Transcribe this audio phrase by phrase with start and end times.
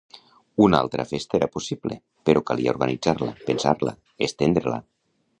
[0.67, 1.97] Una altra festa era possible,
[2.29, 3.93] però calia organitzar-la, pensar-la,
[4.29, 4.81] estendre-la.